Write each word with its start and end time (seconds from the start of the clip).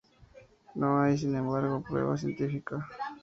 No 0.73 0.99
hay 0.99 1.15
sin 1.15 1.35
embargo 1.35 1.75
un 1.75 1.83
prueba 1.83 2.17
científica. 2.17 2.87